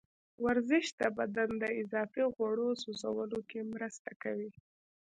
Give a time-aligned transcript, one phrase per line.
[0.45, 4.51] ورزش د بدن د اضافي غوړو سوځولو کې مرسته کوي.